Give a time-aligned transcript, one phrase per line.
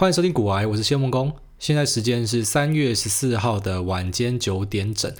[0.00, 1.30] 欢迎收听股癌，我是谢孟工。
[1.58, 5.14] 现在时间是三月十四号的晚间九点整。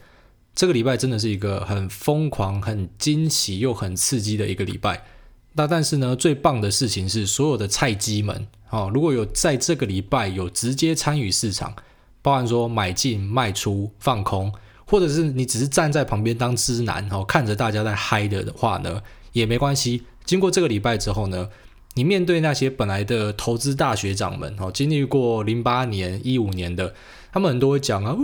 [0.54, 5.04] 这个礼拜真的是一个很疯狂、很惊喜又很刺激的一个礼拜。
[5.52, 11.76] 那但是呢，最棒的事情是，所有的菜鸡们，哦，如果有在这个礼拜有直接参与市场，
[12.22, 14.50] 包含说买进、卖出、放空，
[14.86, 19.02] 或者是你只是站在旁边当知男，哦，看着大家在嗨的的话呢，
[19.32, 20.04] 也没关系。
[20.24, 21.50] 经过这个礼拜之后呢，
[21.94, 26.94] 你面对那些本来的投资大学长们，哦，经历过零八年、一五年的，
[27.32, 28.16] 他们很多会讲啊，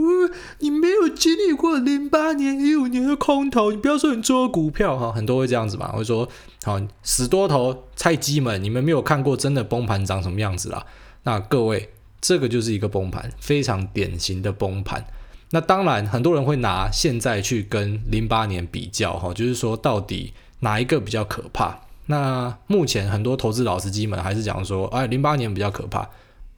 [0.61, 6.29] 你没有经历过零八年、一五年的空头，你不要说你做股票哈，很多会这样子嘛，会说，
[6.63, 10.87] 好死多头菜鸡们，你们没有看过真的崩盘长什么样子啦。
[11.25, 11.91] 那各位，
[12.21, 15.05] 这个就是一个崩盘，非常典型的崩盘。
[15.51, 21.86] 那当然，很多人会拿现在去跟零八年比较，哈，就是说到底哪一个比较可怕？
[22.07, 26.09] 那目前很多投资老司机们还是讲说，哎，零八年比较可怕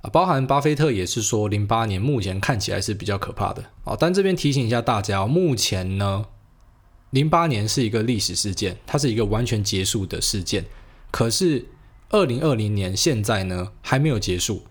[0.02, 3.96] 啊，包含巴菲特也是说零八年目前看起来是比较可怕的啊。
[3.99, 6.26] 但这边提醒一下大家，目前呢，
[7.10, 10.66] 零八年是一个历史事件，它是一个完全结束的事件。
[11.10, 11.66] 可是
[12.10, 14.65] 二零二零年现在呢还没有结束，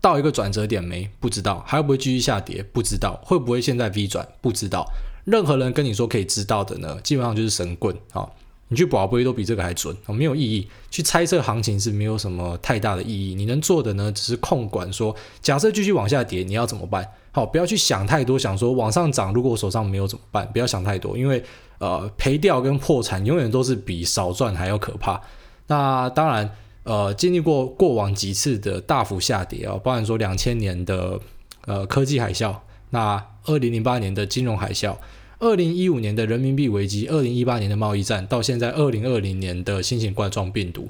[0.00, 1.08] 到一个转折点没？
[1.20, 2.64] 不知道，还会不会继续下跌？
[2.72, 4.26] 不知道，会不会现在 V 转？
[4.40, 4.84] 不知道。
[5.24, 8.28] 任何人跟你说可以知道的呢，基本上就是神棍啊。
[8.68, 10.68] 你去保不会都比这个还准哦，没有意义。
[10.90, 13.34] 去猜测行情是没有什么太大的意义。
[13.34, 17.06] 你能做的呢，只是控管说，假设继续往下跌，你要怎么办？
[17.30, 20.48] 好，不要去想太多，想说往上涨，如果我手上没有怎么办？
[20.52, 21.44] 不要想太多，因为
[21.78, 25.20] 呃，赔掉跟破产永远都是比少赚还要可怕。
[25.68, 26.50] 那当然，
[26.82, 31.20] 呃，经历过过往几次的大幅下跌啊，包含说两千年的
[31.66, 32.56] 呃科技海啸，
[32.90, 34.96] 那二零零八年的金融海啸。
[35.38, 40.88] 二零一五年的人民币危机，二零一八年的贸易战，到现在二零二零年的新型冠状病毒，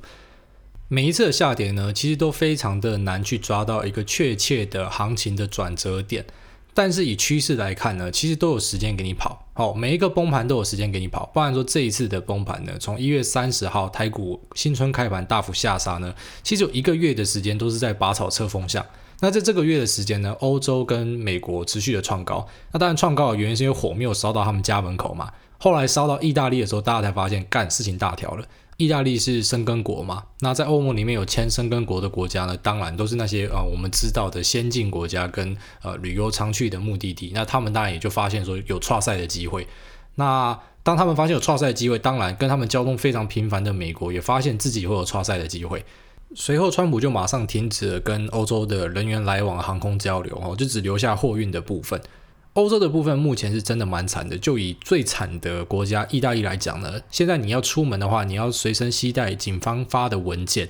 [0.86, 6.24] 每一次的下跌呢，其实都非常的难去抓到一个确切的行情的转折点。
[6.72, 9.48] 但是以趋势来看呢，其实都有时间给你跑。
[9.54, 11.26] 好，每一个崩盘都有时间给你跑。
[11.34, 16.14] 不然说这一次的崩盘呢，从一月三十号台股新春开盘大幅下杀呢，
[16.44, 18.84] 其实有一个月的时间都是在拔草测风向。
[19.20, 22.46] 那在这个月的时间呢，欧洲跟美国持续的创高。
[22.72, 25.32] 那当然创高的原因是因为火没有烧到他们家门口嘛。
[25.58, 28.46] 后来烧到意大利的时候，大家才发现，干，事情大条了。
[28.76, 30.22] 意大利是申根国嘛？
[30.40, 37.32] 那在欧盟里面有签申根国的国家呢，当然都是那些呃我们知道的先进国家跟呃旅游常去的目的地。
[37.34, 39.66] 那他们当然也就发现说有创赛的机会。
[40.16, 45.82] 那当他们发现有创赛的机会，当然跟他们交通非常频繁的美国也发现自己会有创赛的机会。
[46.34, 52.00] 随后，川普就马上停止了跟欧洲的人员来往、航空交流，哦，就只留下货运的部分。
[52.54, 54.36] 欧洲的部分目前是真的蛮惨的。
[54.36, 60.68] 就以最惨的国家意大利来讲呢，现在你要出门的话，你要随身携带警方发的文件，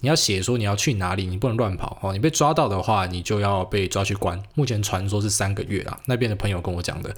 [0.00, 2.12] 你要写说你要去哪里，你不能乱跑哦。
[2.12, 4.40] 你被抓到的话，你就要被抓去关。
[4.54, 7.14] 目前传说是三个月啊，那边的朋友跟我讲的。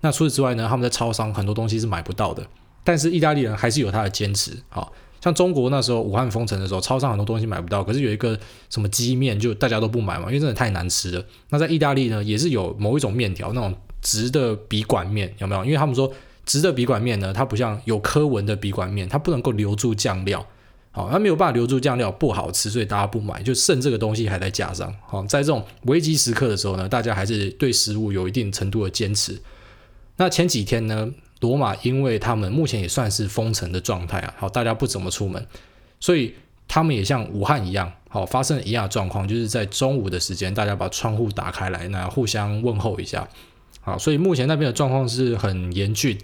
[0.00, 2.44] 那除此之外呢，他们在超商很多东西是买不到的，
[2.82, 4.92] 但是意大利人还是有他的坚持，好。
[5.22, 8.36] 像中国那时候武汉封城的时候，超商很多东西买不到，可是有一个
[8.68, 11.24] 什么鸡面，就大家都不买嘛，因为真的太难吃了。
[11.50, 15.64] 那在意大利呢，也是有某一种面条，那种直的笔管面，有没有？
[15.64, 16.12] 因为他们说
[16.44, 20.44] 直的笔管面呢，它不像有刻纹的笔管面，它不能够留住酱料，
[20.90, 24.92] 好，它没有办法留住酱料，不好吃，所以大家不买，就剩这个东西还在架上。
[25.06, 29.40] 好，在这种危机时刻的时候呢，大家还是对食物有一定程度的坚持。
[30.16, 31.08] 那前几天呢，
[31.42, 35.44] 罗马因为他们目前也算是封城的状态啊，好，大家不怎么出门，
[36.00, 36.34] 所以
[36.66, 43.28] 他们也像武汉一样，好，发生了一样的状况，就是在中午的时间，大家把窗户打开来，那互相问候一下，
[43.80, 46.16] 好，所以目前那边的状况是很严峻。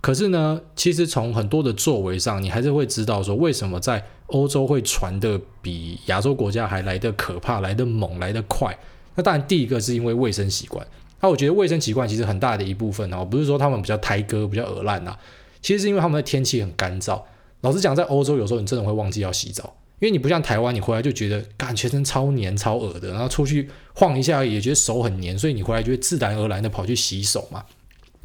[0.00, 8.78] 可是呢，其实从很多的作为上，你还是会知道说，为什么在欧洲会传的比亚洲国家还来得可怕、来得猛、来得快。
[9.14, 10.86] 那当然，第一个是因为卫生习惯。
[11.24, 15.16] 那我觉得卫生习惯其实很大的一部分哦，不是说他们比较胎哥、比较恶烂呐，
[15.62, 17.18] 其实是因为他们的天气很干燥。
[17.62, 27.64] 老实讲，在欧洲有时候你真的会忘记要洗澡，因为你不像台湾，你回来就觉得感觉全身超黏、超恶的，然后出去晃一下也觉得手很黏，所以你回来就会自然而然的跑去洗手嘛。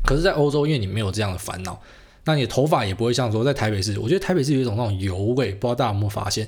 [0.05, 1.81] 可是，在欧洲，因为你没有这样的烦恼，
[2.25, 6.45] 那你的头发也不会像说在台北市，我觉得台北市有一种那种油味，不知道大家有没有发现？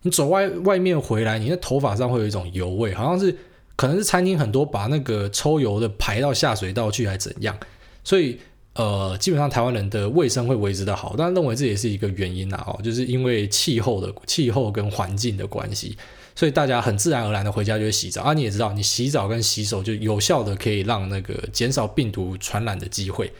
[0.00, 3.36] 你走外外面回来，你的头发上会有一种油味，好像是。
[3.80, 7.58] 可能是餐厅很多把那个抽油的排到下水道去，还怎样？
[8.04, 8.38] 所以
[8.74, 15.96] 呃，基本上台湾人的卫生会维持的好，但认为这也是一个原因啊，哦，就是因为气候的气候跟环境的关系，
[16.34, 18.34] 所以大家很自然而然的回家就会洗澡啊。
[18.34, 23.32] 你也知道，你洗澡跟洗手就有效的可以让那个减少病毒传染的机会。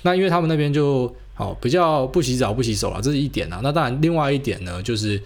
[0.00, 3.60] 那因为他们那边就好，比较不洗澡不洗手了，这是一点啊。
[3.62, 5.22] 那当然，另外一点呢，就是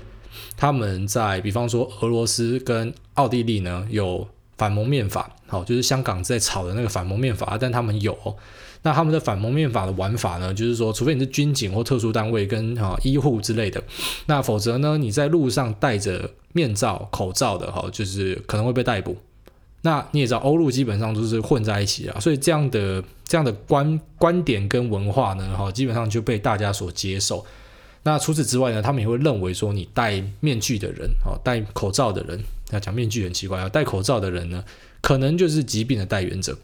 [0.56, 4.26] 他们在比方说俄罗斯跟奥地利呢有
[4.58, 8.14] 反蒙面法，好，就是香港在炒的那个反蒙面法，但他们有。
[8.82, 13.82] 那他们的反蒙面法的玩法呢，就是说，除非你是军警或特殊单位跟啊医护之类的，
[14.26, 19.16] 那否则呢，你在路上戴着面罩、口罩的哈，就是可能会被逮捕。
[19.82, 27.44] 那你也知道，欧陆基本上都是混在一起啊，所以这样的这样的观观点跟文化呢，哈，基本上就被大家所接受。
[28.04, 34.64] 那除此之外呢，他们也会认为说，你戴面具的人，哦，戴口罩的人，那讲面具很奇怪要，戴口罩的人呢，
[35.00, 36.58] 可能就是疾病的带原者。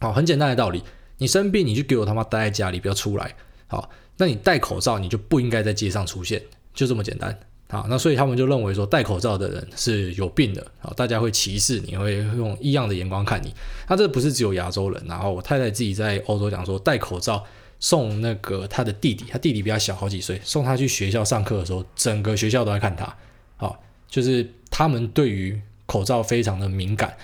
[0.00, 0.82] 好，很简单的道理，
[1.18, 3.34] 你生病你就给我他妈待在家里，不要出来。
[3.66, 6.42] 好，那你戴口罩你就不应该在街上出现，
[6.72, 7.38] 就这么简单。
[7.68, 13.54] 好，那所以他们就认为说戴口罩的人是有病的，好，大家会歧视你，会用异样的眼光看你。
[13.88, 17.44] 那这不是只有亚洲人，然后我太太自己在欧洲讲说，戴口罩
[17.78, 23.16] 送那个他的弟弟，他弟弟比他小好几岁，送他去学校上课的时候，整个学校都在看他。
[23.56, 23.80] 好，
[24.10, 27.16] 就是他们对于口罩非常的敏感。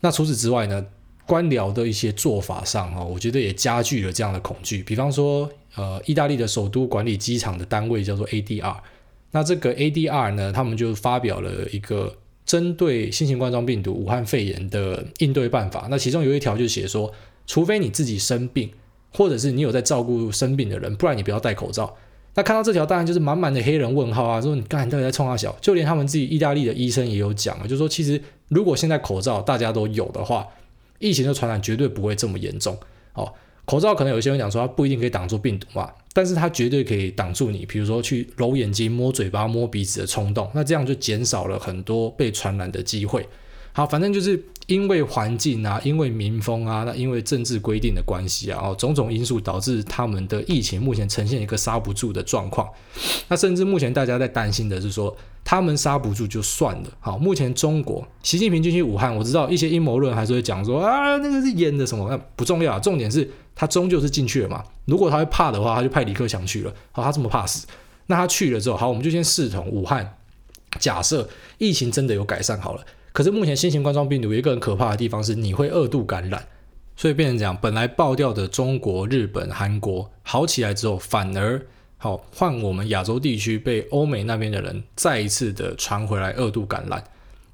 [0.00, 0.86] 那除此之外呢，
[1.26, 4.82] 官僚的一些做法上啊，我觉得也加剧了这样的恐惧。
[4.82, 8.76] 比方说，呃，意大利的首都管理机场的单位叫做 ADR。
[9.32, 15.88] 那这个 ADR 呢，他们就发表了一个针对新型冠状病毒、武汉肺炎的应对办法。
[15.90, 17.12] 那其中有一条就写说，
[17.46, 18.70] 除非你自己生病，
[19.12, 21.96] 或者是你有在照顾生病的人，不然你不要戴口罩。
[22.36, 25.56] 那看到这条，当然就是满满的黑人问号啊，说你刚才到底在冲三小？
[25.60, 30.46] 就连他们自己意大利的医生也有讲啊，就说其实如果现在口罩大家都有的话，
[30.98, 32.76] 疫情的传染绝对不会这么严重。
[33.14, 33.32] 哦，
[33.64, 35.90] 口罩可能有些人讲说它不一定可以挡住病毒嘛。
[36.12, 43.26] 但是它绝对可以挡住你，比如说去揉眼睛、摸嘴巴、摸鼻子的冲动，那这样就减少了很多被传染的机会。
[43.76, 52.66] 好，反正就是因为环境啊，因为民风啊，那因为政治规定的关系啊，哦，种种因素导致他们的疫情目前呈现一个刹不住的状况。
[53.28, 55.14] 那甚至目前大家在担心的是说，
[55.44, 56.88] 他们刹不住就算了。
[57.00, 64.64] 好，目前中国习近平进去武汉，我知道一些阴谋论还是会讲说啊，那个是演的什么，那不重要，重点是他终究是进去了嘛。
[64.86, 66.72] 如果他会怕的话，他就派李克强去了。
[66.92, 67.66] 好，他这么怕死，
[68.06, 70.14] 那他去了之后，好，我们就先视同武汉。
[70.78, 72.80] 假设疫情真的有改善好了。
[73.16, 76.46] 可是目前新型冠状病毒一个很可怕的地方是，你会二度感染，
[76.94, 81.58] 所以变成这样，本来爆掉的中国、日本、韩国好起来之后，反而
[81.96, 87.02] 好换我们亚洲地区被欧美那边的人再一次的传回来二度感染。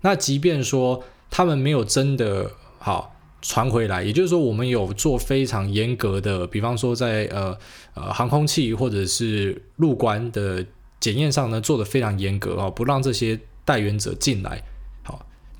[0.01, 1.01] 那即便说
[1.31, 2.51] 他们没有真的
[2.81, 7.57] 好传回来，也就是说我们有做非常严格的，比方说在呃
[7.95, 10.67] 呃航空器或者是入关的
[10.99, 14.61] 检验上呢，做得非常严格啊，不让这些带源者进来。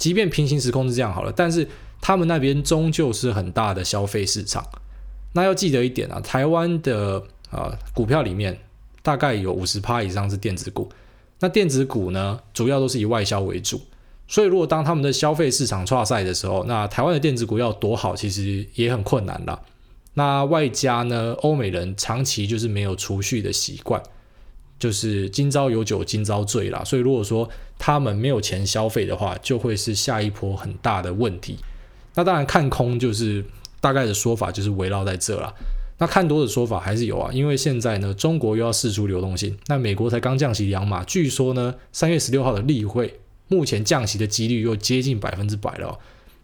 [0.03, 1.65] 即便平行时空是这样好了，但是
[2.01, 4.67] 他们那边终究是很大的消费市场。
[5.33, 7.23] 那要记得一点啊，台湾的
[7.53, 8.59] 啊、股票里面
[9.01, 10.91] 大概有五十趴以上是电子股。
[11.39, 13.81] 那电子股呢，主要都是以外销为主。
[14.27, 19.61] 所以如果当他们的消费市场剉赛的时候，那台湾的电子股要多好，其实也很困难啦。
[20.15, 24.03] 那外加呢，欧美人长期就是没有储蓄的习惯。
[24.83, 27.49] 就是今朝有酒今朝醉啦，所以如果说
[27.79, 31.57] 他们没有钱消费的话，就会是下一波很大的问题。
[32.17, 33.45] 那当然看空就是
[33.81, 35.55] 大概的说法，就是围绕在这啦。
[35.99, 45.97] 那看多的说法还是有啊，因为现在呢，中国又要释出流动性，那美国才刚降息两码，据说呢，三月十六号的例会，目前降息的几率又接近百分之百了。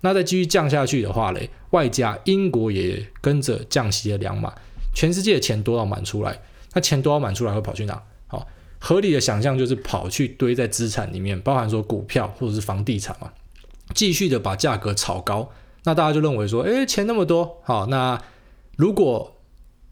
[0.03, 4.55] 那再继续降下去的话嘞，外加英国也跟着降息了两码，
[4.95, 6.41] 全世界的钱多到满出来，
[6.75, 8.01] 那钱多到满出来会跑去哪？
[8.29, 8.47] 好
[8.79, 13.33] 合理的想象就是跑去堆在资产里面，包含说股票或者是房地产嘛，
[13.93, 15.51] 继续的把价格炒高。
[15.85, 18.21] 那大家就认为说，诶，钱那么多，好，那
[18.77, 19.35] 如果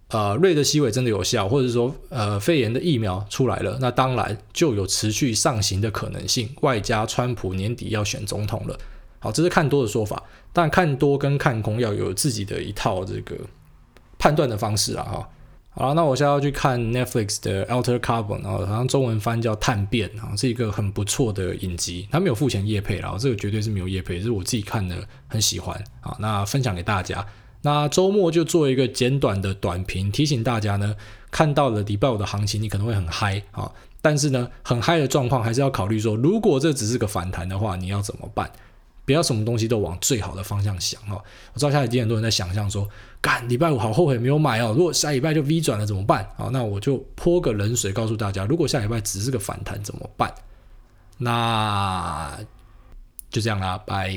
[0.09, 6.49] 呃瑞德西韦真的有效，或者说呃肺炎的疫苗出来了，那当然就有持续上行的可能性。
[6.61, 8.79] 外加川普年底要选总统了，
[9.19, 10.23] 好，这是看多的说法。
[10.53, 13.37] 但看多跟看空要有自己的一套这个
[14.19, 15.29] 判断的方式啊，哈。
[15.79, 22.09] 好，那我现在要去看 Netflix 的《Alter Carbon》，然后好像中文翻叫《探变》啊，是一个很不错的影集。
[22.11, 24.97] 它没有付钱业配，然后这个绝对是没有业配，是我自己看的
[25.29, 26.17] 很喜欢啊。
[26.19, 27.27] 那分享给大家。
[27.61, 30.97] 那周末就做一个简短的短评，提醒大家呢，
[31.31, 38.51] 看到了礼拜五的行情，你可能会很嗨啊，但是呢，很嗨的状况还是要考虑说，如果这只是个反弹的话，你要怎么办？
[39.07, 41.23] 不要什么东西都往最好的方向想哦。
[41.55, 42.87] 我知道现在已经很多人在想象说，
[43.23, 44.75] 干礼拜五好后悔没有买哦。
[44.77, 46.29] 如果下礼拜就 V 转了怎么办？
[46.37, 50.35] 好，那我就泼个冷水告诉大家，如果下礼拜只是个反弹怎么办？
[51.17, 52.37] 那
[53.31, 54.13] 就这样啦，拜。